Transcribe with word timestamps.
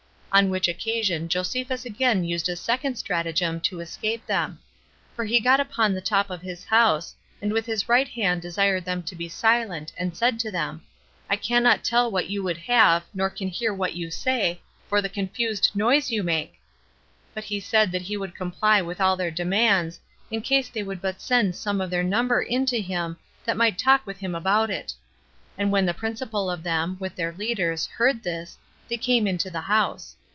On 0.33 0.49
which 0.49 0.69
occasion 0.69 1.27
Josephus 1.27 1.83
again 1.83 2.23
used 2.23 2.47
a 2.47 2.55
second 2.55 2.95
stratagem 2.97 3.59
to 3.63 3.81
escape 3.81 4.25
them; 4.27 4.59
for 5.13 5.25
he 5.25 5.41
got 5.41 5.59
upon 5.59 5.93
the 5.93 5.99
top 5.99 6.29
of 6.29 6.41
his 6.41 6.63
house, 6.63 7.13
and 7.41 7.51
with 7.51 7.65
his 7.65 7.89
right 7.89 8.07
hand 8.07 8.41
desired 8.41 8.85
them 8.85 9.03
to 9.03 9.13
be 9.17 9.27
silent, 9.27 9.91
and 9.97 10.15
said 10.15 10.39
to 10.39 10.49
them, 10.49 10.83
"I 11.29 11.35
cannot 11.35 11.83
tell 11.83 12.09
what 12.09 12.29
you 12.29 12.41
would 12.43 12.55
have, 12.59 13.03
nor 13.13 13.29
can 13.29 13.49
hear 13.49 13.73
what 13.73 13.93
you 13.95 14.09
say, 14.09 14.61
for 14.87 15.01
the 15.01 15.09
confused 15.09 15.71
noise 15.75 16.11
you 16.11 16.23
make;" 16.23 16.61
but 17.33 17.43
he 17.43 17.59
said 17.59 17.91
that 17.91 18.03
he 18.03 18.15
would 18.15 18.33
comply 18.33 18.81
with 18.81 19.01
all 19.01 19.17
their 19.17 19.31
demands, 19.31 19.99
in 20.31 20.39
case 20.41 20.69
they 20.69 20.81
would 20.81 21.01
but 21.01 21.19
send 21.19 21.57
some 21.57 21.81
of 21.81 21.89
their 21.89 22.03
number 22.03 22.41
in 22.41 22.65
to 22.67 22.79
him 22.79 23.17
that 23.43 23.57
might 23.57 23.77
talk 23.77 24.05
with 24.05 24.19
him 24.19 24.33
about 24.33 24.69
it. 24.69 24.93
And 25.57 25.73
when 25.73 25.85
the 25.85 25.93
principal 25.93 26.49
of 26.49 26.63
them, 26.63 26.95
with 27.01 27.17
their 27.17 27.33
leaders, 27.33 27.85
heard 27.87 28.23
this, 28.23 28.57
they 28.87 28.95
came 28.97 29.27
into 29.27 29.49
the 29.49 29.59
house. 29.61 30.15